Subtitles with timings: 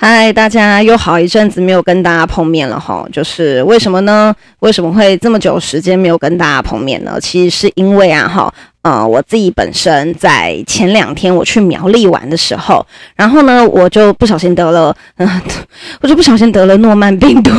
[0.00, 4.32] 嗨，大家又好一阵子没有跟大家碰面了哈，就是为什么呢？
[4.60, 7.18] 为什么会这么久时间没有跟大家碰面呢？
[7.20, 15.42] 其实是因为啊哈，呃，我自己本身在前两天我去苗栗玩的时候，然后呢，我就不小心得了，嗯、呃，
[16.00, 17.50] 我就不小心得了诺曼病毒，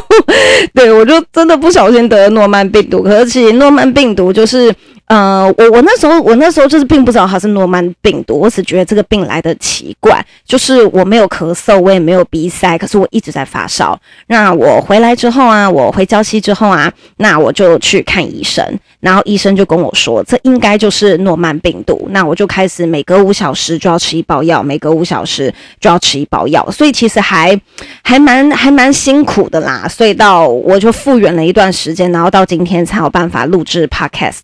[0.72, 4.74] 对，我就真的不小心得了诺曼病毒，可是其实诺曼病毒就是。
[5.06, 13.98] 呃，我我那时候我那时候就是并不知道它是诺曼病毒，我只觉得这个病来得奇怪，就是我没有咳嗽，我也没有鼻塞，可是我一直在发烧。
[14.26, 18.64] 那我回来之后啊，我回礁溪之后啊，那我就去看医生，
[18.98, 22.08] 然后医生就跟我说，这应该就是诺曼病毒。
[22.10, 27.56] 那我就开始每隔五小时就要吃一包药，每隔五小时就要吃一包药，所以其实还
[28.02, 29.86] 还蛮还蛮辛苦的啦。
[29.88, 34.40] 所以到我就复原了一段时间，然后到今天才有办法录制 Podcast。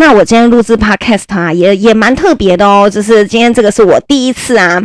[0.00, 4.82] 那我今天录制 Podcast 啊，也也蛮特别的哦，就是今天这个是我第一次啊。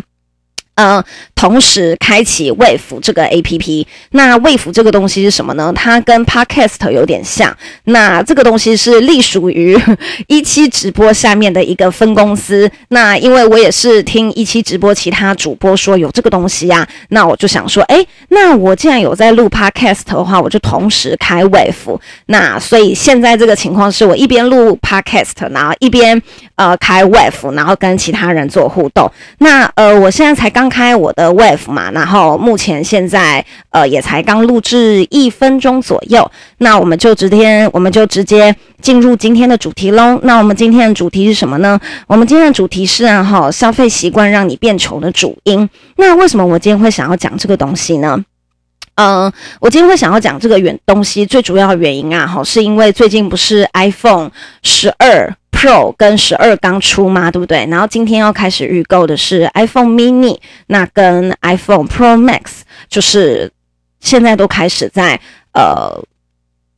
[0.75, 1.01] 呃，
[1.35, 5.71] 同时开启 Wave 这个 APP，那 Wave 这个东西是什么呢？
[5.73, 7.55] 它跟 Podcast 有点像。
[7.85, 9.79] 那这个东西是隶属于
[10.27, 12.69] 一期直播下面的一个分公司。
[12.89, 21.97] 那因为我也是听一期直播其他主播说有这个东西啊，那我就想说，诶，那我既然有在录 Podcast 的话，我就同时开 Wave。
[22.25, 26.21] 那所以现在这个情况是我一边录 Podcast，然后一边
[26.55, 29.09] 呃开 Wave，然后跟其他人做互动。
[29.37, 30.64] 那呃，我现在才刚。
[30.69, 40.19] 开我的 Wave 嘛，然后目前现在呃也才刚录制一分钟左右，那我们就直接我们就直接进入今天的主题喽。
[40.23, 41.79] 那我们今天的主题是什么呢？
[42.07, 45.69] 我们今天的主题是啊哈，消费习惯让你变穷的主因。
[45.97, 48.23] 那为什么我今天会想要讲这个东西呢？
[48.97, 49.29] 嗯、
[49.59, 54.31] 我今天会想要讲这个原东西，最主要的原因啊哈，是因为最近不是 iPhone
[54.63, 55.35] 十二。
[55.55, 57.65] Pro 跟十二刚出嘛，对不对？
[57.71, 63.51] 然后今天要开始预购的是 iPhone Mini，那跟 iPhone Pro Max，就是
[64.01, 65.19] 现在都开始在
[65.53, 66.03] 呃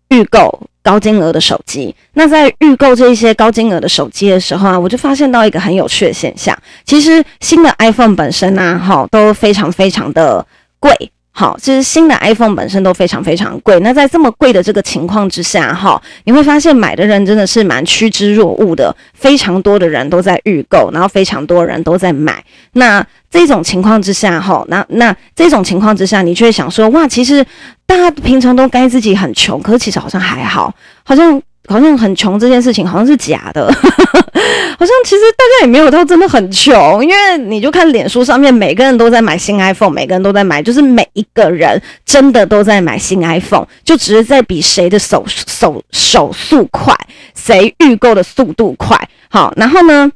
[0.10, 1.94] 预购高金额的手机。
[2.14, 10.46] 那在预购这些高金额的手机的时候啊，我就发现到一个很有趣的现象，其实新的 iPhone 本身呢、啊，哈都非常非常的
[10.80, 11.12] 贵。
[11.40, 13.80] 好，其实新的 iPhone 本身都非常非常贵。
[13.82, 22.44] 那在这么贵的这个情况之下，哈，你会发现买的人真的是蛮趋之若鹜的，非常多的人都在预购，然后非常多人都在买。
[22.72, 27.46] 那这种情况之下，哈，那那这种情况之下，你就会想说，哇，其实
[27.86, 30.74] 大家平常都该自己很穷，可是其实好像还好，
[31.04, 31.40] 好像。
[31.68, 46.96] 好像很穷这件事情好像是假的， 好像其实大家也没有到真的很穷，因为你就看脸书上面每个人都在买新 iPhone，每个人都在买，就是每一个人真的都在买新 iPhone，就只是在比谁的手手手速快，
[47.36, 48.98] 谁预购的速度快。
[49.30, 50.10] 好，然后呢，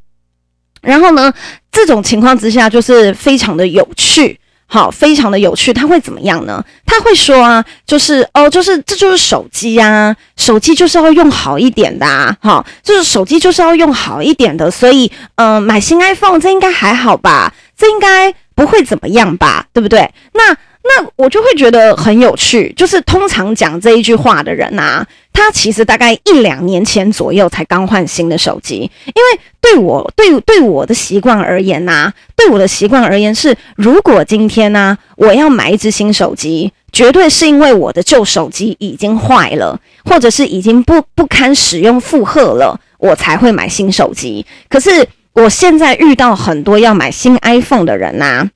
[0.81, 1.34] 然后呢，
[1.72, 4.40] 这种情况之下就是非常的有趣。
[4.74, 5.74] 好，非常的有趣。
[5.74, 6.64] 他会怎么样呢？
[6.86, 17.54] 他会说啊，就是哦，就是这就是手机呀，手机就是要用好一点的啊，好，就是手机就是要用好一点的，所以嗯、买新 iPhone 这应该还好吧？
[17.78, 19.66] 这应该不会怎么样吧？
[19.74, 20.09] 对不对？
[20.34, 20.56] 那。
[20.84, 28.90] 那我就会觉得很有趣，就是通常讲这一句话的人啊，他其实大概一两年前左右才刚换新的手机。
[29.06, 44.44] 因为对我对对我的习惯而言呐，对我的习惯而言是，如果今天呢，我要买一支新手机，绝对是因为我的旧手机已经坏了，或者是已经不不堪使用负荷了，我才会买新手机。
[44.68, 48.50] 可是我现在遇到很多要买新 iPhone 的人呐。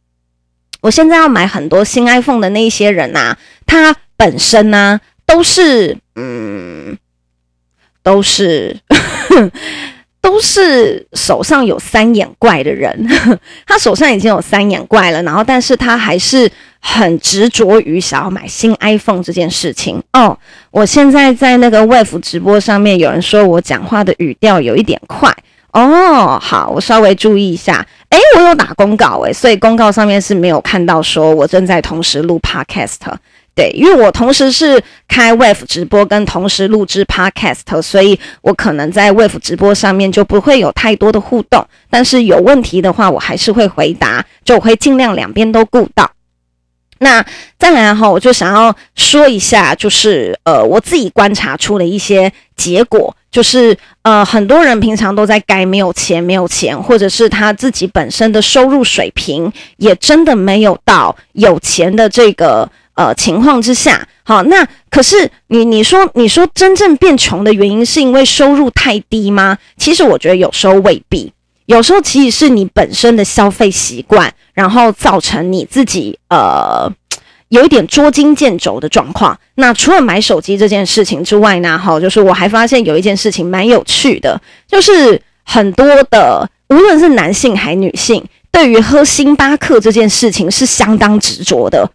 [0.85, 6.95] 我现在要买很多新 iPhone 的那一些人呐、啊，他本身呢、都是嗯，
[8.03, 8.77] 都是
[10.21, 13.03] 都是手上有三眼怪的人，
[13.65, 16.47] 他手上已经有三眼怪了，然后但是他还是
[16.79, 20.37] 很执着于想要买新 iPhone 这件事情哦。
[20.69, 25.35] 我现在在那个 Wave 直播上面有人说我讲话的语调有一点快。
[25.73, 27.85] 哦，好，我稍微注意一下。
[28.15, 32.95] 诶，我有打公告诶，所以公告上面是没有看到说我正在同时录 Podcast。
[33.53, 41.65] 对，因为我同时是开 Wave 直播跟同时录制 Podcast，所以我可能在 Wave 直播上面就不会有太多的互动。
[41.89, 46.09] 但是有问题的话，我还是会回答，就我会尽量两边都顾到。
[46.99, 47.25] 那
[47.57, 64.07] 再来哈，我就想要说一下，就是呃，我自己观察出的一些结果，就是呃，很多人平常都在该没有钱，没有钱，或者是他自己本身的收入水平也真的没有到有钱的这个呃情况之下。
[64.23, 69.57] 好，那可是你你说你说真正变穷的原因是因为收入太低吗？
[69.75, 71.33] 其实我觉得有时候未必。
[71.65, 76.89] 有时候其实是你本身的消费习惯，然后造成你自己呃
[77.49, 79.37] 有一点捉襟见肘的状况。
[79.55, 91.87] 那除了买手机这件事情之外呢，哈，就是我还发现有一件事情蛮有趣的，就是很多的无论是男性还女性，对于喝星巴克这件事情是相当执着的。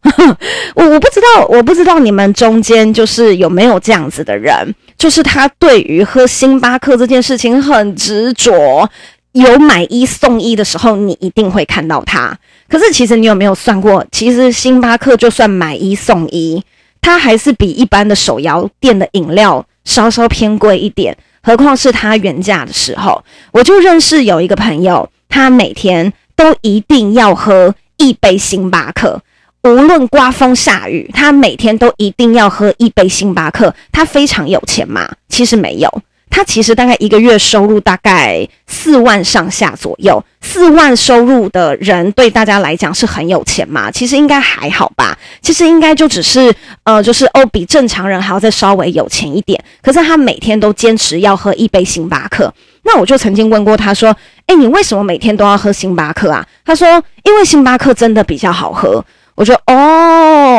[0.74, 8.88] 我我不知道，我不知道你们中间就是有没有这样子的人，就是他对于喝星巴克这件事情很执着。
[9.32, 12.36] 有买一送一的时候，你一定会看到它。
[12.70, 14.06] 可是，其实你有没有算过？
[14.12, 16.62] 其实星巴克就算买一送一，
[17.02, 21.16] 它还是比一般的手摇店的饮料稍稍偏贵一点。
[21.42, 29.20] 何况是它原价的时候，我就认识有一个朋友，他每天都一定要喝一杯星巴克，
[29.64, 33.74] 无论刮风下雨，他每天都一定要喝一杯星巴克。
[33.90, 35.10] 他非常有钱吗？
[35.28, 36.02] 其实没有。
[36.30, 43.90] 他其实大概一个月收入大概四万上下左右，四万收入的人对大家来讲是很有钱吗？
[43.90, 46.54] 其实应该还好吧，其实应该就只是
[46.84, 49.62] 呃，就是哦，比正常人还要再稍微有钱一点。
[49.82, 52.54] 可是他每天都坚持要喝一杯星巴克，
[52.84, 54.16] 那我就曾经问过他说
[54.46, 59.04] ：“诶，你为什么每天都要喝星巴克啊？”他说：“因为星巴克真的比较好喝。”
[59.36, 59.72] 我说哦，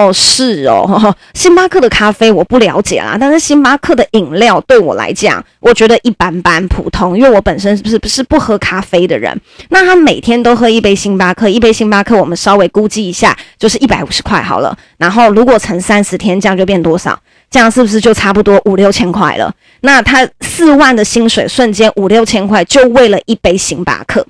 [0.08, 9.40] 哦是哦， 星巴克的咖啡我不了解啦，但是星巴克的饮料对我来讲，我觉得一般般普通，因为我本身是不是不是不喝咖啡的人。
[9.70, 14.78] 那他每天都喝一杯星巴克，一杯星巴克我们稍微估计一下，就是一百五十块好了。
[14.98, 17.20] 然后如果乘三十天，这样就变多少？
[17.50, 19.54] 这样是不是就差不多五六千块了？
[19.82, 24.26] 那他四万的薪水瞬间五六千块，就为了一杯星巴克。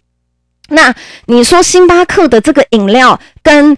[0.69, 0.93] 那
[1.25, 3.77] 你说星巴克的这个饮料跟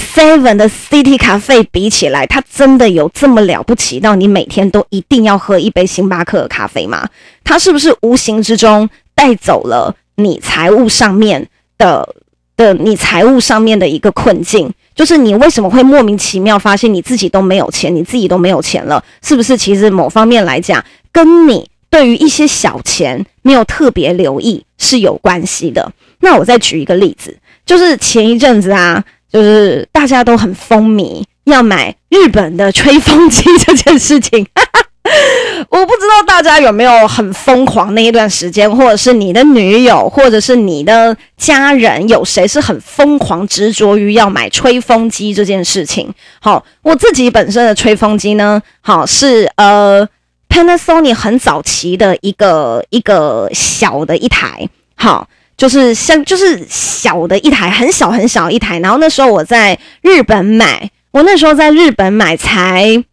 [0.00, 7.08] Seven 的 City 咖啡比起来，它真的有这么了不起到你每天都一定要喝一杯星巴克的咖啡吗？
[7.44, 11.46] 它是不是无形之中带走了你财务上面
[11.78, 12.08] 的
[12.56, 14.72] 的你财务上面的一个困境？
[14.94, 19.02] 就是你为什么会莫名其妙发现你自己都没有钱，你自己都没有钱了？
[19.22, 25.92] 是不是其实某方面来讲，跟你对于一些小钱没有特别留意是有关系的？
[26.20, 29.04] 那我再举一个例子，就是前一阵子啊。
[29.32, 34.46] 就是大家都很风靡要买日本的吹风机这件事情，
[35.70, 46.12] 我不知道大家有没有很疯狂那一段时间，或者是你的女友，或者是你的家人，有谁是很疯狂执着于要买吹风机这件事情？
[46.40, 50.06] 好，我自己本身的吹风机呢，好是呃
[50.48, 55.28] Panasonic 很早期的一个一个小的一台，好。
[55.60, 58.78] 就是像就是小的一台，很小很小一台。
[58.78, 63.04] 然后那时候我在日本买，我那时候在日本买才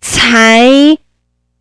[0.00, 0.68] 才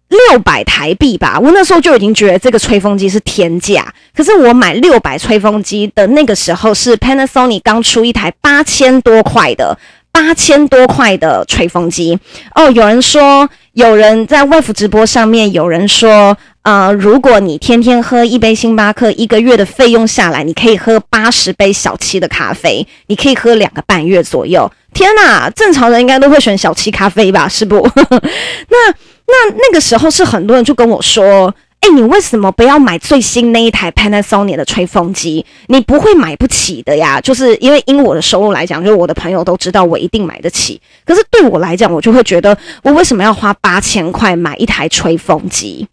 [0.07, 1.39] 六百台币吧。
[1.42, 3.92] 我那时候就已经觉得这个吹风机是天价。
[4.15, 9.75] 可是我买六百吹风机的那个时候是 Panasonic 刚出一台八千多块的
[10.12, 12.19] 八千多块的吹风机
[12.53, 12.69] 哦。
[12.69, 16.38] 有人说，有人在 Wave 直播上面有人说。
[16.65, 24.69] 呃，如果你天天喝一杯星巴克，一个月的费用下来，你可以喝八十杯小七的咖啡，你可以喝两个半月左右。
[24.92, 27.47] 天哪，正常人应该都会选小七咖啡吧？
[27.47, 27.87] 是不？
[28.09, 28.90] 那
[29.28, 35.45] 那那个时候是很多人就跟我说，哎，你为什么不要买最新那一台 Panasonic 的吹风机？
[35.68, 37.21] 你不会买不起的呀。
[37.21, 40.81] 就是因为因我的收入来讲，就是我的朋友都知道我一定买得起。
[41.06, 45.87] 可是对我来讲，我就会觉得，我为什么要花八千块买一台吹风机？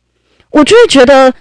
[0.53, 1.33] 我就会觉得，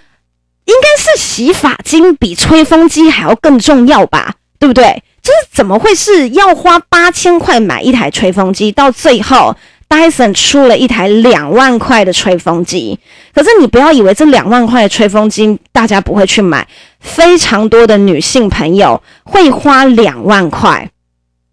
[0.66, 5.04] 应该是洗发精比吹风机还要更重要吧，对不对？
[5.22, 9.56] 就是怎么会是要花八千块买一台吹风机，到最后
[9.88, 12.98] Dyson 出了一台两万块的吹风机？
[13.36, 16.68] 可是你不要以为这两万块的吹风机大家不会去买，
[17.00, 20.90] 非常多的女性朋友会花两万块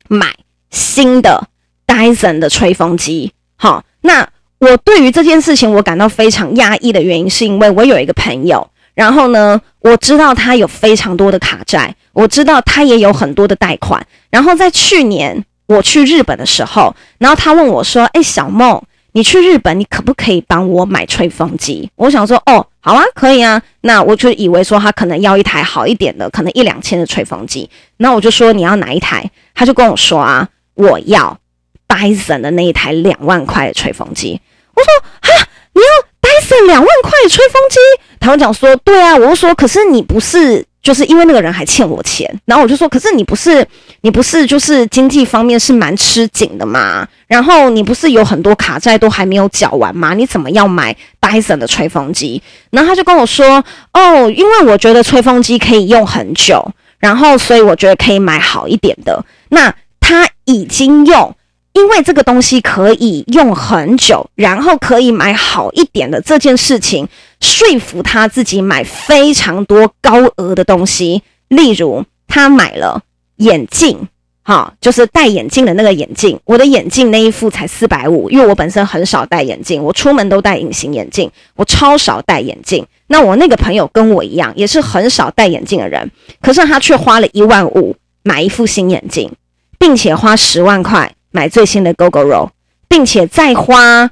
[0.09, 0.35] 买
[0.71, 1.49] 新的
[1.87, 3.33] Dyson 的吹风机。
[3.57, 4.29] 好，那。
[4.59, 14.05] 我对于这件事情，我感到非常压抑的原因，是因为我有一个朋友，然后呢，我知道他有非常多的卡债，我知道他也有很多的贷款。
[14.31, 27.71] 然后在去年我去日本的时候，然后他问我说：“哎，小梦，你去日本，你可不可以帮我买吹风机？”我想说：“哦，好啊，可以啊。”那我就以为说他可能要一台好一点的，可能一两千的吹风机。
[27.99, 31.39] 那我就说：“你要哪一台？”他就跟我说：“啊，我要
[31.87, 34.41] Dyson 的那一台两万块的吹风机。
[34.79, 35.87] 我说哈，你要
[36.23, 37.79] Dyson 两万块吹风机？
[38.21, 40.65] 他们讲说对啊，我就说可是你不是。
[40.81, 43.67] 就是因为那个人还欠我钱，然后我就说，可是你不是
[44.01, 47.07] 你不是就是经济方面是蛮吃紧的嘛？
[47.27, 50.15] 然后你不是有很多卡债都还没有缴完吗？
[50.15, 52.41] 你怎么要买 Dyson 的吹风机？
[52.71, 56.65] 然后他就跟我说，哦，因为我觉得吹风机可以用很久，
[57.01, 59.23] 然后所以我觉得可以买好一点的。
[59.51, 61.35] 那他已经用。
[61.79, 67.07] 因为这个东西可以用很久，然后可以买好一点的这件事情，
[67.41, 71.23] 说服他自己买非常多高额的东西。
[71.47, 73.01] 例如，他买了
[73.37, 74.09] 眼镜，
[74.43, 76.41] 哈，就是戴眼镜的那个眼镜。
[76.45, 82.85] 我的眼镜那一副才四百五，因为我本身很少戴眼镜，我出门都戴隐形眼镜，我超少戴眼镜。
[83.07, 86.11] 那我那个朋友跟我一样，也是很少戴眼镜的人，
[86.43, 87.95] 可是他却花了一万五
[88.25, 89.31] 买一副新眼镜，
[89.79, 91.15] 并且花十万块。
[91.39, 92.51] 买最新的 Gogoro，
[92.89, 94.11] 并且再花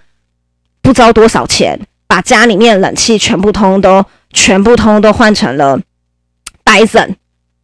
[0.81, 5.77] 不知道多少钱，把家里面冷气全部通都全部通都换成了
[6.65, 7.17] Dyson，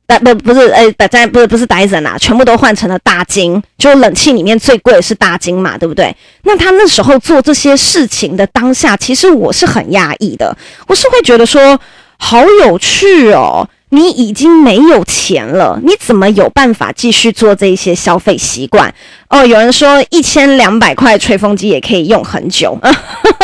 [0.04, 6.12] 但不不是哎，大家不是不是 Dyson 啊，全部都换成了大金，就冷气里面最贵的是大金嘛，对不对？
[6.42, 10.56] 那他那时候做这些事情的当下，其实我是很讶异的，
[10.88, 11.78] 我是会觉得说
[12.18, 13.68] 好有趣哦。
[13.94, 18.92] 你已经没有钱了，你怎么有办法继续做这些消费习惯？
[19.28, 22.78] 哦，有人说一千两百块吹风机也可以用很久，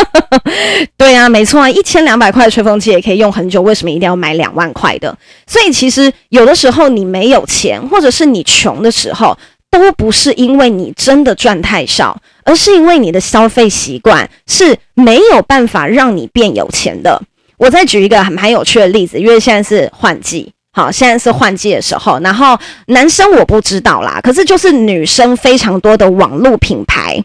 [0.96, 5.14] 对啊，没错啊，一千两百块吹风机也可以用很久，为什么一定要买两万块的？
[5.46, 9.36] 所以其实有的时候你没有钱，或者是你穷的时候，
[9.70, 17.20] 都不是因为你真的赚太少，而是因为你的消费习惯是没有办法让你变有钱的。
[17.58, 22.18] 我再举一个很蛮有趣的例子，因为现在是换季，好，现在是换季的时候。
[22.20, 27.22] 然后男生我不知道啦，可是就是女生非常多的网络品牌，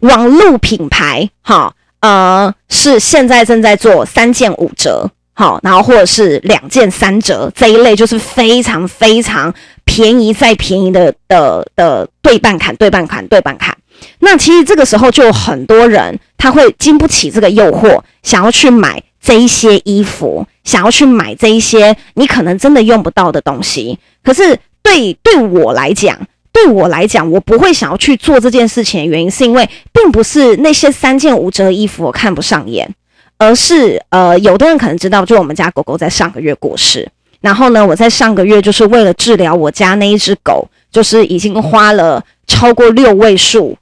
[0.00, 13.76] 网络品牌，好，呃，是现在正在做三件五折，好，然后或者是两件三折这一类，就是非常非常便宜再便宜的的的对半砍、对半砍、对半砍。
[14.18, 19.00] 那其实这个时候就有很多人他会经不起这个诱惑，想要去买。
[19.26, 26.16] 这一些衣服，想要去买这一些你可能真的用不到的东西，可是对对我来讲，
[26.52, 32.88] 对我来讲，我不会想要去做这件事情的原因，是因为并不是那些三件五折的衣服我看不上眼，
[33.36, 43.76] 而是呃，有的人可能知道，就我们家狗狗在上个月过世，然后呢，我在上个月就是为了治疗我家那一只狗，就是已经花了超过六位数。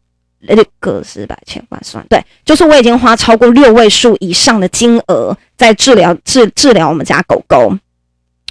[0.48, 7.76] 六个十百千万算对，就是我已经花超过六位数以上的金额在治疗治治疗我们家狗狗。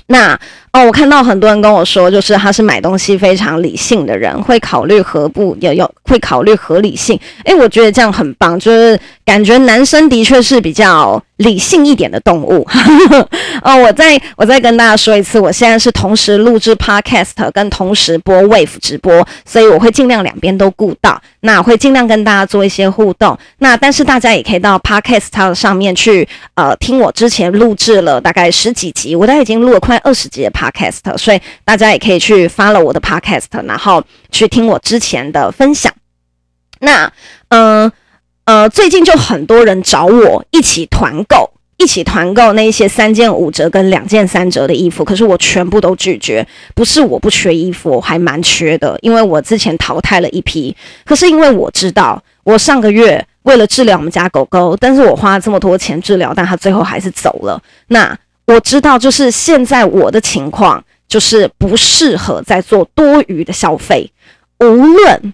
[0.08, 0.38] 那
[0.74, 7.20] 哦，我看到很多人跟我说，就是他是买东西非常理性的人，会考虑何不有有会考虑合理性。
[7.46, 12.68] 诶，我觉得这样很棒，就是感觉男生的确是比较理性一点的动物。
[13.64, 21.20] 哦，我再我再跟大家说一次，我现在是同时录制 Podcast 跟同时播 Wave 直播，所以我会尽量两边都顾到。
[21.40, 23.36] 那会尽量跟大家做一些互动。
[23.58, 35.92] 那但是大家也可以到 Podcast 上面去呃听我之前录制了大概十几集，我大概已经录了快二十集的 Podcast，所以大家也可以去 follow 我的 Podcast，然后去听我之前的分享。
[36.84, 37.12] 那
[37.50, 37.92] 嗯
[38.46, 41.50] 呃，最近就很多人找我一起团购。
[41.78, 46.48] 一起团购那些三件五折跟两件三折的衣服，可是我全部都拒绝。
[46.76, 50.74] 不是我不缺衣服，我还蛮缺的，因为我之前淘汰了一批。
[51.04, 57.62] 可是因为我知道，我上个月为了治疗我们家狗狗，但是我花了这么多钱治疗，但它最后还是走了。
[57.88, 64.10] 那我知道，就是现在我的情况就是不适合再做多余的消费。
[64.60, 65.34] 无论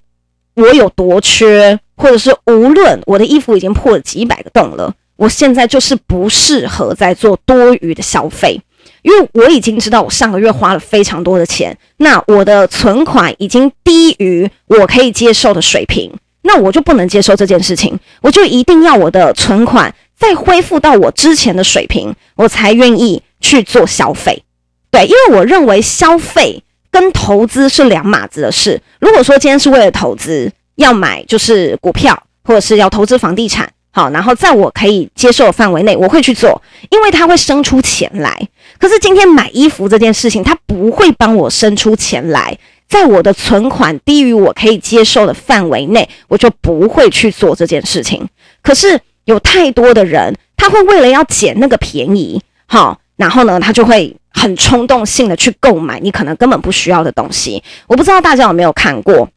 [0.60, 4.94] 我有多缺，或者是无论我的衣服已经破了几百个洞了。
[5.16, 8.60] 我现在就是不适合再做多余的消费，
[9.02, 16.10] 因为我已经知道我上个月花了非常多的钱，那我的存款已经低于我可以接受的水平，
[16.44, 24.44] 那我就不能接受这件事情，我就一定要我的存款再恢复到我之前的水平，我才愿意去做消费。
[24.90, 28.82] 对，因为我认为消费跟投资是两码子的事。
[29.00, 33.70] 如果说今天是为了投资，要买就是股票，或者是要投资房地产。
[33.92, 38.48] 好，然后在我可以接受的范围内，我会去做，因为它会生出钱来。
[38.78, 42.58] 可是今天买衣服这件事情，它不会帮我生出钱来。
[42.88, 48.28] 在我的存款低于我可以接受的范围内，我就不会去做这件事情。
[48.62, 57.62] 可是有太多的人，他会为了要捡那个便宜，好，然后呢，他就会很冲动性的去购买你可能根本不需要的东西。
[57.86, 59.28] 我不知道大家有没有看过。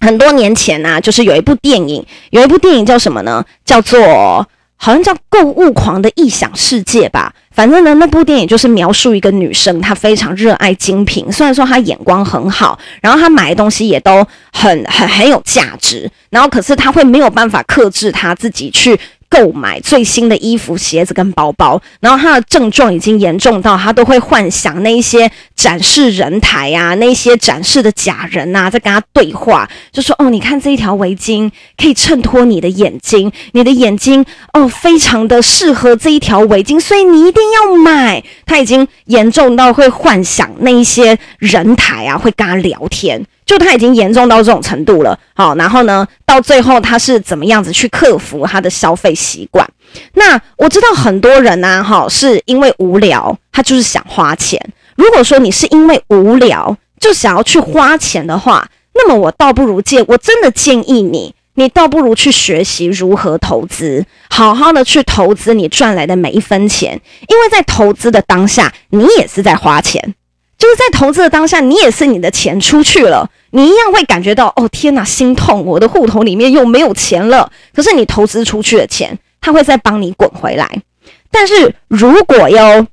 [0.00, 3.44] 很多年前啊，就是有一部电影，有一部电影叫什么呢？
[3.64, 7.34] 叫做好像叫《购物狂的异想世界》吧。
[7.50, 18.96] 反正呢，那部电影就是描述一个女生，她非常热爱精品，虽然说她眼光很好，然后她买的东西也都很很很有价值，然后可是她会没有办法克制她自己去。
[19.28, 43.22] 购买最新的衣服、鞋子跟包包，然后他的症状已经严重到他都会幻想那一些展示人台啊，那一些展示的假人呐、啊，在跟他对话，就说：“哦，你看这一条围巾可以衬托你的眼睛，你的眼睛哦，非常的适合这一条围巾，所以你一定要买。”他已经严重到会幻想那一些人台啊，会跟他聊天。
[43.48, 49.66] 就他已经严重到这种程度了，好，然后呢，到最后他是怎么样子去克服他的消费习惯？
[50.12, 54.60] 那我知道很多人呢，哈，是因为无聊，他就是想花钱。
[54.96, 70.14] 如果说你是因为无聊就想要去花钱的话，那么我倒不如建，我真的建议你，你倒不如去学习如何投资，好好的去投资你赚来的每一分钱，因为在投资的当下，你也是在花钱。
[70.58, 75.64] 就是在投资的当下，你也是你的钱出去了，你一样会感觉到哦天哪，心痛！
[75.64, 77.50] 我的户头里面又没有钱了。
[77.72, 80.82] 可是你投资出去的钱，它会再帮你滚回来。
[81.30, 82.86] 但是如果哟，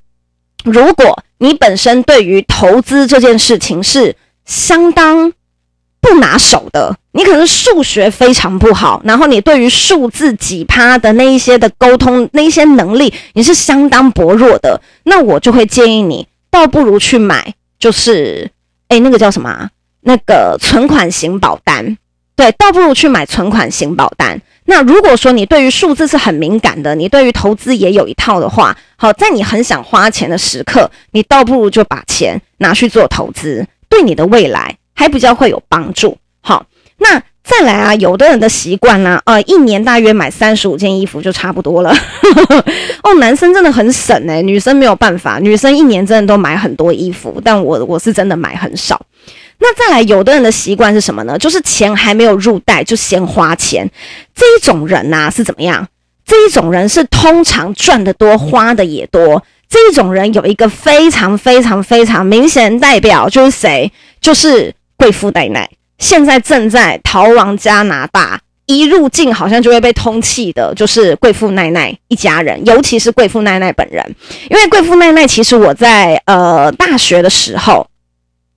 [0.63, 5.33] 如果你本身对于投资这件事情是相当
[5.99, 16.27] 不拿手的，你可能数学非常不好，然后你对于数字几趴的那一些的沟通那一些能力，你是相当薄弱的，那我就会建议你。
[16.55, 18.49] 倒不如去买，就是，
[18.87, 19.69] 哎，那个叫什么？
[19.99, 21.97] 那个存款型保单，
[22.33, 24.39] 对，倒不如去买存款型保单。
[24.63, 36.17] 那如果说你对于数字是很敏感的，你对于投资也有一套的话，好，在你很想花钱的时刻，你倒不如就把钱拿去做投资，对你的未来还比较会有帮助。
[36.39, 36.65] 好，
[36.99, 37.21] 那。
[37.45, 41.95] 再来啊，有的人的习惯呢，呃，一年大约买三十五件衣服就差不多了。
[43.03, 48.99] 哦，男生真的很省诶，女生没有办法，女生一年真的都买很多衣服，但我我是真的买很少。
[49.59, 51.37] 那再来，有的人的习惯是什么呢？
[51.37, 53.89] 就是钱还没有入袋就先花钱。
[54.33, 55.87] 这一种人呐，是怎么样？
[56.25, 59.43] 这一种人是通常赚得多，花的也多。
[59.69, 63.91] 这一种人有一个非常非常非常明显代表，就是谁？
[64.19, 65.69] 就是贵妇奶奶。
[65.97, 74.03] 现在正在逃亡加拿大，一入境好像就会被通缉的，就是贵妇奈奈一家人，尤其是贵妇奈奈本人。
[74.49, 77.87] 因为贵妇奈奈，其实我在呃大学的时候，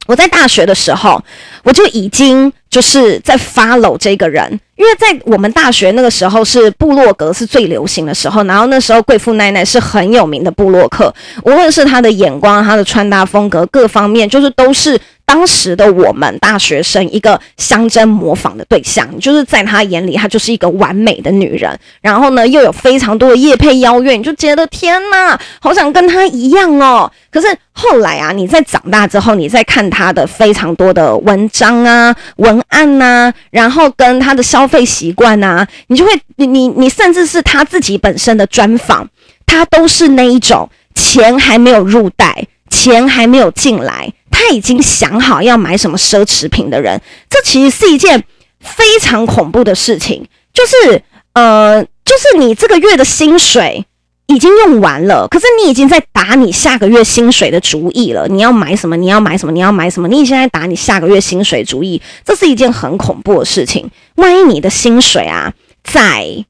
[0.07, 1.23] 我在大学的时候，
[1.63, 15.01] 我就已经就是在 follow 这个人，因为在我们大学那个时候是部落格是最流行的时候，然后那时候贵妇奈奈是很有名的部落客，无论是他的眼光、他的穿搭风格各方面，就是都是。
[15.29, 21.79] 当时的我们大学生一个相争模仿的对象，就是在他眼里，她就是一个完美的女人。
[22.01, 27.13] 然后呢，又有非常多的夜配邀约，你就觉得天哪，好想跟她一样哦。
[27.31, 39.07] 可是后来啊，你在长大之后，你再看她的非常多的文章啊、文案呐、然后跟她的消费习惯啊，你就会，你你你，甚至是她自己本身的专访，
[39.45, 44.11] 她都是那一种钱还没有入袋，钱还没有进来。
[44.51, 48.25] 已经想好要买什么奢侈品的人，这其实是一件
[48.61, 50.27] 非常恐怖的事情。
[50.53, 51.03] 就是，
[51.35, 53.85] 呃，就是你这个月的薪水
[54.27, 58.27] 已经用完了，可是你已经在打你下个月薪水的主意了。
[58.29, 58.97] 你要买什么？
[58.97, 59.53] 你要买什么？
[59.53, 60.09] 你要买什么？
[60.09, 63.89] 你已经在打你下个月薪水主意，这是一件很恐怖的事情。
[64.17, 65.53] 万一你的薪水啊，
[65.85, 66.45] 在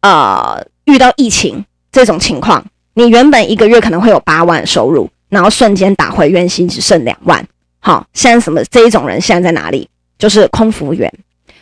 [0.00, 5.10] 呃遇到疫情这种情况，你原本一个月可能会有八万收入。
[5.30, 7.42] 然后瞬间打回原形，只剩两万。
[7.78, 9.88] 好，现在什么这一种人现在在哪里？
[10.18, 11.10] 就是空服员。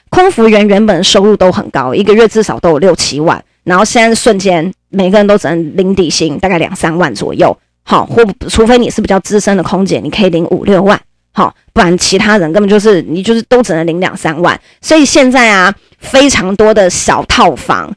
[0.08, 3.44] 空服员原本收入都很高，一个月至少都有六七万。
[3.62, 7.56] 然后现在瞬间每个人都只能领底薪，大概两三万左右。
[7.84, 10.98] 好，或除非你是比较资深的空姐，你可以领五六万。
[11.32, 14.58] 好，不然其他人根本就是你就是都只能领两三万。
[14.80, 17.94] 所以现在啊，非常多的小套房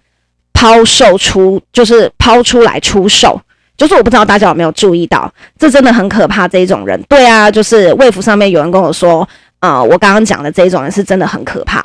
[0.54, 3.42] 抛售出，就是抛出来出售。
[3.82, 6.48] 就是我不知道大家有没有注意到，这真的很可怕。
[6.48, 9.28] 这一种人，对啊，就是卫福上面有人跟我说，
[9.60, 11.84] 呃，我刚刚讲的这一种人是真的很可怕。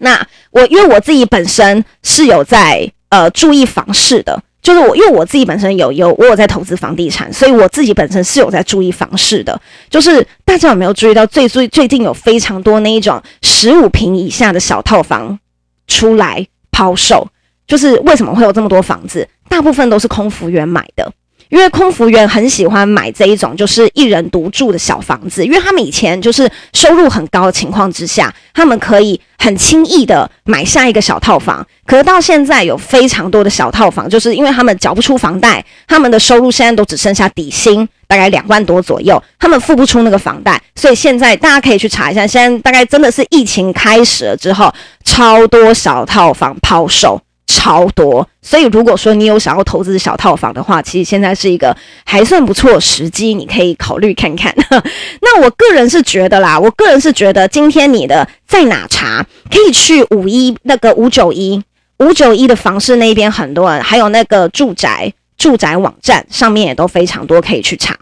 [0.00, 9.58] 那我因为我自己本身是有在呃注意房市的，就是我因为我自己本身有有我有在投资房地产，所以我自己本身是有在注意房市的。
[9.88, 15.38] 就是大家有没有注意到最最最近有非常多那一种十五平以下的小套房
[15.86, 17.26] 出来抛售？
[17.66, 19.26] 就是为什么会有这么多房子？
[19.56, 21.10] 大部分都是空服员买的，
[21.48, 31.66] 因为空服员很喜欢买这一种就是一人独住的小房子，因为他们以前就是收入很高的情况之下，他们可以很轻易的买下一个小套房。
[31.86, 44.70] 可是到现在有非常多的小套房，就是因为他们缴不出房贷，他们的收入现在都只剩下底薪，大概两万多左右，他们付不出那个房贷，所以现在大家可以去查一下，现在大概真的是疫情开始了之后，
[45.02, 47.18] 超多小套房抛售。
[47.66, 54.54] 超多，所以如果说你有想要投资小套房的话，其实现在是一个还算不错时机，你可以考虑看看。
[55.20, 61.60] 那我个人是觉得啦，我个人是觉得今天你的在哪查，可以去五一那个五九一
[61.98, 67.96] 五九一的房市那边很多人，还有那个住宅住宅网站上面也都非常多可以去查。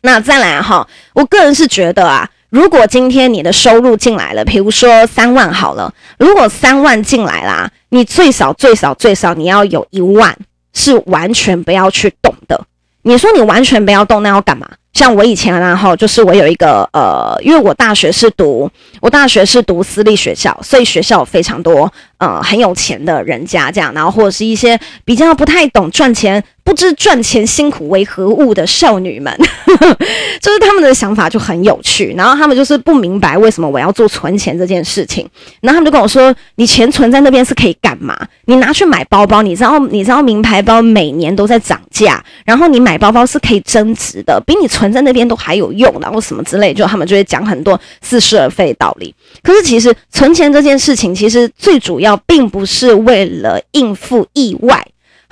[0.00, 2.28] 那再来哈，我个人是觉得啊。
[2.52, 10.36] 如果今天你的收入进来了，比如说三万好了，如果三万进来啦，你最少最少最少你要有一万
[10.74, 12.66] 是完全不要去动的。
[13.04, 14.68] 你说你完全不要动，那要干嘛？
[14.92, 26.44] 像我以前然后就是我有一个呃，因为我大学是读我大学是读私立学校，所以学校有非常多呃很有钱的人家这样，然后或者是一些比较不太懂赚钱。
[26.64, 29.36] 不知赚钱辛苦为何物的少女们，
[30.40, 32.14] 就是他们的想法就很有趣。
[32.16, 35.28] 然后他们就是不明白为什么我要做存钱这件事情。
[35.60, 38.16] 然后他们就跟我说：“你钱存在那边是可以干嘛？
[38.46, 39.78] 你拿去买包包，你知道？
[39.90, 46.72] 你知道名牌包每年都在涨价，然后你买包包是可以增值的，比你存在那边都还有用，然后什么之类。
[46.72, 49.14] 就他们就会讲很多似是而非的道理。
[49.42, 54.80] 可是其实存钱这件事情，其实最主要并不是为了应付意外。”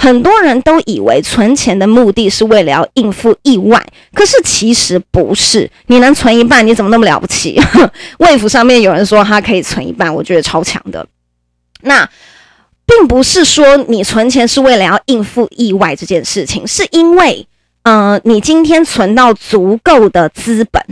[0.03, 5.71] 很多人都以为存钱的目的是为了要应付意外，可是其实不是。
[5.89, 7.61] 你能存一半，你怎么那么了不起？
[8.17, 11.07] Wave 上面有人说他可以存一半，我觉得超强的。
[11.83, 12.09] 那
[12.87, 17.47] 并不是说你存钱是为了要应付意外这件事情，是因为，
[17.83, 20.83] 呃，你今天存到足够的资本，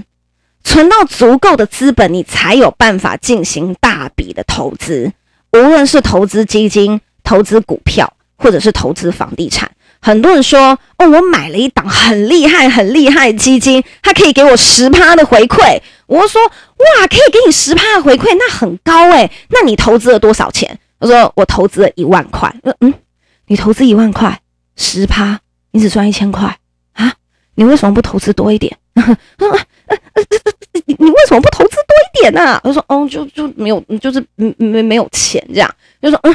[0.62, 5.10] 存到足够的资本，你才有办法进行大笔的投资，
[5.54, 8.12] 无论是投资基金、投资股票。
[8.38, 9.70] 或者是投资房地产，
[10.00, 15.80] 很多人说哦，我买了一档很厉害、很厉害的基金，它可以给我十趴的回馈。
[16.06, 19.28] 我说哇，可以给你十趴的回馈，那很高诶。
[19.50, 20.78] 那你投资了多少钱？
[21.00, 22.54] 我说我投资了一万块。
[22.80, 22.94] 嗯，
[23.48, 24.40] 你投资一万块，
[24.76, 25.40] 十趴，
[25.72, 26.56] 你只赚一千块
[26.92, 27.12] 啊？
[27.56, 28.76] 你为什么不投资多一点？
[30.84, 32.52] 你你为什么不投资多一点呢？
[32.52, 32.60] 啊？
[32.62, 35.68] 我说哦，就就没有，就是没没没有钱这样。
[36.00, 36.34] 就说嗯。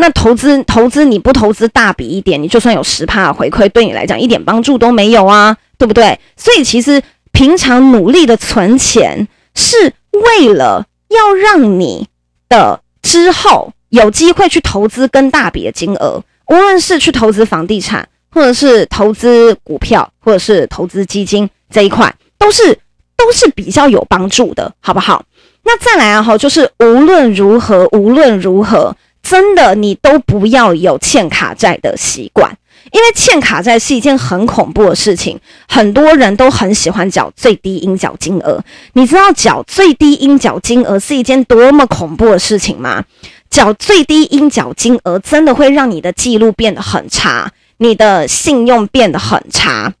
[0.00, 6.18] 那投资投资你不投资大笔一点，你就算有十趴的回馈，对你来讲一点帮助都没有啊，对不对？
[6.36, 12.08] 所以其实平常努力的存钱，是为了要让你
[12.48, 22.78] 的之后有机会去投资更大笔的金额，无论是去投资房地产，或者是投资股票，或者是投资基金这一块，都是
[23.16, 25.22] 都是比较有帮助的，好不好？
[25.62, 28.96] 那再来啊，哈，就是无论如何，无论如何。
[29.30, 32.50] 真的，你都不要有欠卡债的习惯，
[32.90, 35.38] 因为欠卡债是一件很恐怖的事情。
[35.68, 38.60] 很多人都很喜欢缴最低应缴金额，
[38.94, 43.04] 你知道缴最低应缴金额是一件多么恐怖的事情吗？
[43.48, 49.92] 缴最低应缴金额真的会让你的记录变得很差，你的信用变得很差。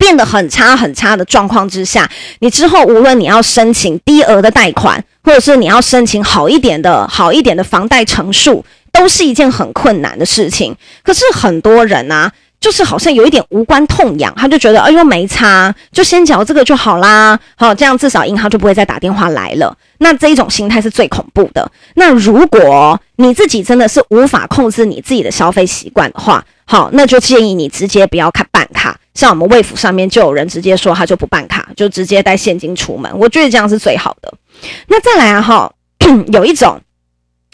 [0.00, 10.74] 变得很差很差的状况之下，你之后无论你要申请低额的贷款，或者是你要申请好一点的好一点的房贷成数，都是一件很困难的事情。
[11.04, 19.76] 可是很多人啊，就是好像有一点无关痛痒，他就觉得哎呦没差，就先缴这个就好啦，好，这样至少银行就不会再打电话来了。
[19.98, 21.70] 那这一种心态是最恐怖的。
[21.96, 28.98] 那如果你自己真的是无法控制你自己的消费习惯的话，好，那就建议你直接不要看办卡。
[29.20, 33.12] 像我们卫府上面就有人直接说他就不办卡，就直接带现金出门。
[33.18, 34.32] 我觉得这样是最好的。
[34.86, 35.74] 那再来啊哈，
[36.32, 36.80] 有一种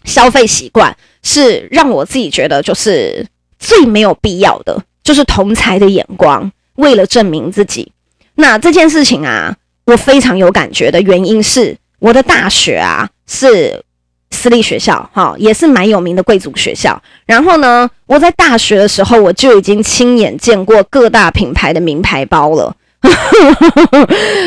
[0.04, 3.26] 消费习惯是让我自己觉得就是
[3.58, 7.90] 最没有必要的，就是同财的眼光，为了证明自己。
[8.36, 13.82] 那这件事情啊，我非常有感觉的原因是我的大学啊是。
[14.30, 17.00] 私立学校哈，也是蛮有名的贵族学校。
[17.24, 22.74] 然后呢，我在大学的时候，我就已经亲眼见过各大品牌的名牌包了。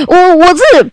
[0.08, 0.92] 我我是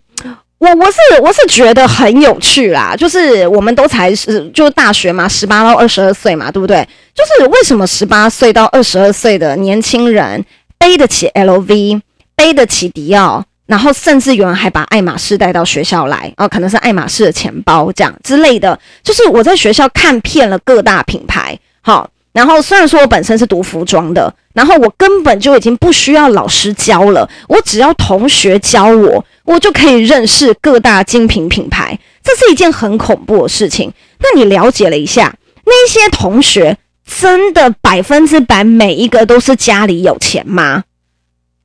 [0.58, 6.86] 我我是我是觉得很有趣啦，就是我们都才是就大学嘛，十八到二十二岁嘛，对不对？
[7.14, 10.44] 就是为什么十八岁到二十二岁的年轻人
[10.78, 12.00] 背得起 LV，
[12.34, 13.44] 背得起迪奥？
[13.66, 18.78] 然后甚至有人还把爱马仕带到学校来，哦，可能是爱马仕的钱包这样之类的。
[19.02, 31.98] 就是我在学校看遍了各大品牌，好，然后虽然说我本身是读服装的，然后我根本就已经不需要老师教了，我只要同学教我，我就可以认识各大精品品牌。
[32.22, 33.92] 这是一件很恐怖的事情。
[34.18, 40.84] 那你了解了一下，那些同学真的百分之百每一个都是家里有钱吗？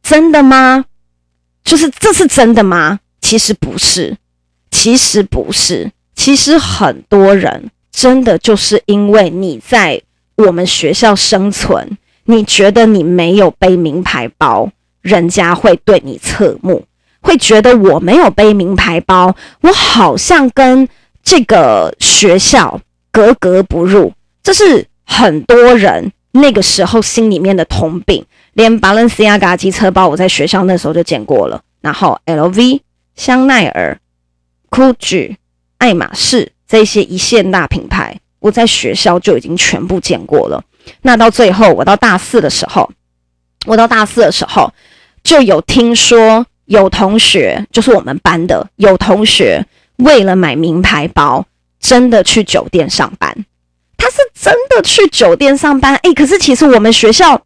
[0.03, 0.85] 真的吗？
[1.63, 2.99] 就是这是真的吗？
[3.21, 4.17] 其实不是，
[4.71, 10.01] 其实不是，其实很多人真的就是因为你在
[10.35, 14.71] 我们学校生存，你觉得你没有背名牌包，
[15.01, 16.85] 人家会对你侧目，
[17.21, 20.89] 会觉得我没有背名牌包，我好像跟
[21.23, 24.13] 这个学校格格不入。
[24.41, 28.25] 这是很多人那个时候心里面的通病。
[28.53, 31.61] 连 Balenciaga 机车包，我在学校那时候就见过了。
[31.81, 32.81] 然后 LV、
[33.15, 33.97] 香奈儿、
[34.69, 35.35] GUCCI、
[35.77, 40.63] 爱马仕这些一线大品牌，我在学校就已经全部见过了。
[41.01, 42.91] 那到最后，我到大四的时候，
[43.65, 44.71] 我到大四的时候，
[45.23, 49.65] 就有听说有同学，就是我们班的有同学，
[49.97, 51.45] 为了买名牌包，
[51.79, 53.45] 真的去酒店上班。
[53.97, 57.41] 他是真的去酒店上班，诶，可是其实我们学校。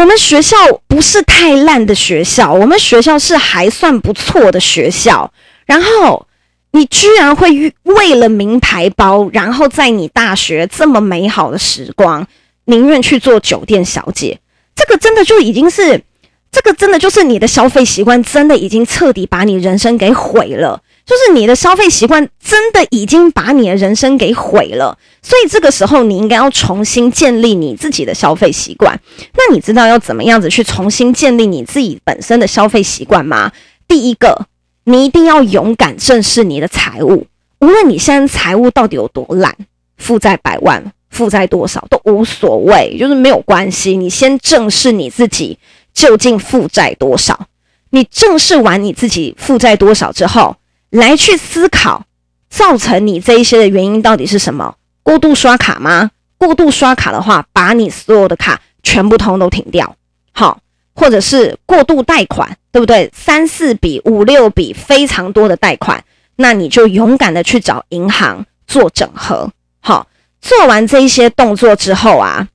[0.00, 0.56] 我们学校
[0.88, 5.30] 不是太烂的学校，我们学校是还算不错的学校。
[5.66, 6.26] 然后
[6.70, 12.26] 你居然会为了名牌包，然后在你大学这么美好的时光，
[12.64, 14.40] 宁愿去做酒店小姐，
[14.74, 16.02] 这个真的就已经是，
[16.50, 20.80] 这个真的就是你的消费习惯，真的已经彻底把你人生给毁了。
[21.10, 28.96] 就是你的消费习惯真的已经把你的人生给毁了，所以这个时候你应该要重新建立你自己的消费习惯。
[29.34, 33.50] 那你知道要怎么样子去重新建立你自己本身的消费习惯吗？
[33.88, 34.46] 第一个，
[34.84, 37.26] 你一定要勇敢正视你的财务，
[37.58, 39.52] 无论你现在财务到底有多烂，
[39.96, 43.96] 负债百万、负债多少都无所谓，就是没有关系。
[43.96, 45.58] 你先正视你自己
[45.92, 47.48] 究竟负债多少，
[47.90, 50.54] 你正视完你自己负债多少之后。
[50.90, 52.04] 来去思考，
[52.48, 54.74] 造成你这一些的原因到底是什么？
[55.02, 56.10] 过度刷卡吗？
[56.36, 59.96] 过度刷卡的话，把你所有的卡全部通都停掉。
[60.32, 60.60] 好，
[60.94, 63.10] 或者是过度贷款，对不对？
[63.14, 66.02] 三四笔、五六笔，非常多的贷款，
[66.36, 69.52] 那你就勇敢的去找银行做整合。
[69.80, 70.06] 好，
[70.40, 72.48] 做完这一些动作之后啊，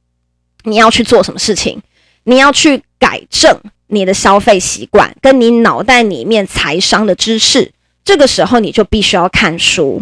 [0.63, 1.81] 你要去做什么事情？
[2.23, 7.71] 你要去改正你的消费习惯，跟你脑袋里面财商的知识。
[8.05, 10.01] 这个时候你就必须要看书，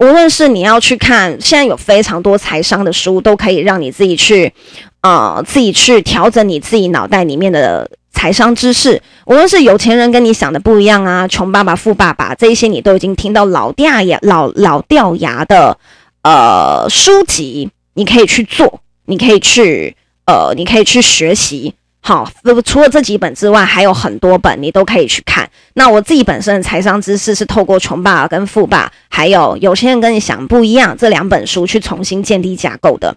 [0.00, 4.52] 无论是你要去看，现在有非常多财商的书，都可以让你自己去，
[5.02, 9.00] 呃，自己去调整你自己脑袋里面的财商知识。
[9.26, 15.78] 无论是有钱人跟你想的不一样啊，穷爸爸富爸爸这一些，你都已经听到老掉牙、老老掉牙的
[16.22, 21.74] 呃书籍，你可以去做，你可以去呃，你可以去学习。
[22.06, 22.30] 好，
[22.66, 25.48] 除了这几本之外，还有很多本你都可以去看。
[25.72, 33.16] 那我自己本身的财商知识是透过《穷爸跟富爸》，还有有钱人跟你想不一样这两本书去重新建立架构的。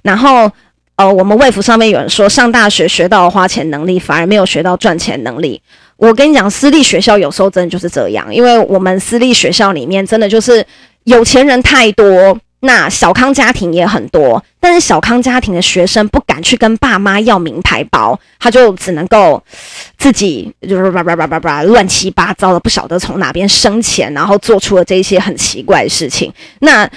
[0.00, 0.50] 然后，
[0.96, 5.60] 呃，我们卫福上面有人说，上大学学到花钱能力，反而没有学到赚钱能力。
[5.98, 10.64] 我跟你讲，私立学校有时候真的就是这样，因为我们私立学校里面真的就是
[11.04, 12.38] 有钱人太多。
[12.64, 19.42] 那小康家庭也很多，但是小康家庭的学生不敢去跟爸妈要名牌包，他就只能够
[19.98, 26.32] 自己就是叭叭叭叭叭乱七八糟的，不晓得从哪边生钱，然后做出了这些很奇怪的事情。
[26.60, 26.88] 那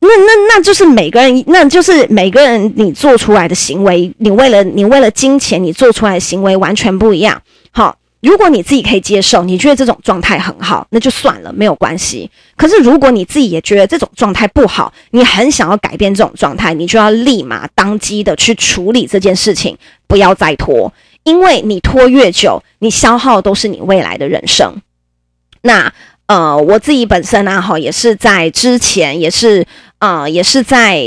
[0.00, 7.42] 那那那就是每个人，那就是每个人你做出来的行为，你为了你为了金钱，你做出来的行为完全不一样。
[7.70, 7.99] 好。
[8.20, 12.30] 如果你自己可以接受，你觉得这种状态很好，那就算了，没有关系。
[12.54, 19.74] 可是如果你自己也觉得这种状态不好，你很想要改变这种状态，你就要立马当机的去处理这件事情，
[20.06, 20.92] 不要再拖，
[21.24, 24.82] 因为你拖越久，你消耗都是你未来的人生。
[25.62, 25.90] 那
[26.26, 29.66] 呃，我自己本身呢，哈，也是在之前，也是
[29.98, 31.02] 呃，也是在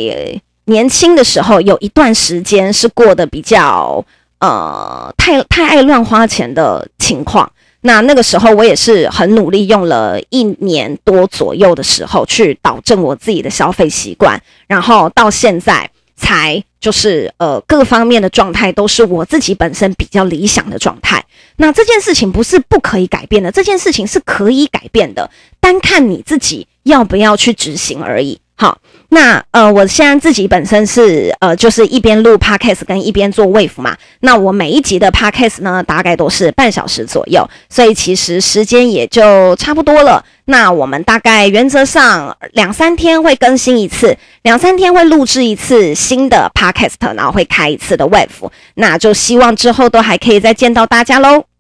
[0.65, 4.03] 年轻的时候，有一段时间是过得比较。
[4.43, 21.23] 呃，太太爱乱花钱的情况，那那个时候我也是很努力，用了一年多左右的时候去导正我自己的消费习惯，然后到现在才就是呃各方面的状态都是我自己本身比较理想的状态。
[21.55, 28.41] 那这件事情不是不可以改变的，这件事情是可以改变的，单看你自己要不要去执行而已。
[28.63, 28.77] 好，
[29.09, 33.97] 那呃，我现在自己本身是呃，就是一边录 podcast 跟一边做 Wave 嘛。
[34.21, 40.23] 那我每一集的 podcast 呢，大概都是半小时左右，所以其实时间也就差不多了。
[40.45, 48.49] 那我们大概原则上两三天会更新一次，两三天会录制一次新的 podcast，然后会开一次的 Wave。
[48.75, 51.52] 那就希望之后都还可以再见到大家喽。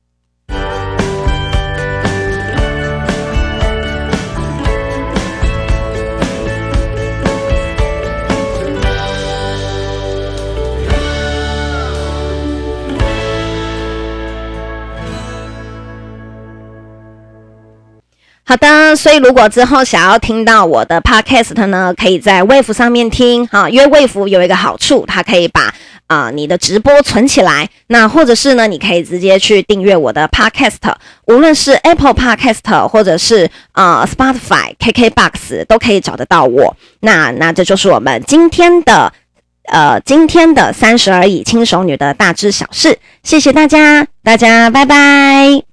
[18.45, 25.73] 好的，所以如果之后想要听到我的 podcast 呢，可以在 Wave 上面听哈，因为 Wave 有一个好处，它可以把
[26.07, 27.67] 啊、你的直播存起来。
[27.87, 30.93] 那或者是呢，你可以直接去订阅我的 podcast，
[31.27, 36.75] 无论是 Apple Podcast 或者是啊、Spotify、KKBox 都可以找得到我。
[36.99, 39.11] 那那这就是我们今天的
[39.71, 45.72] 呃今天的三十而已轻熟女的大致小事，谢谢大家，大家拜拜。